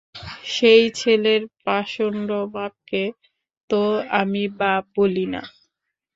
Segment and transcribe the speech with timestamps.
[0.53, 3.03] সেই ছেলের পাষণ্ড বাপকে
[3.69, 3.81] তো
[4.19, 5.41] আমি বাপ বলি না।